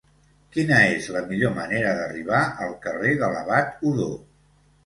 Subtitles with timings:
[0.53, 4.13] Quina és la millor manera d'arribar al carrer de l'Abat Odó?